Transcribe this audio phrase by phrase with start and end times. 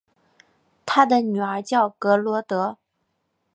[0.83, 2.79] 他的女儿叫格萝德。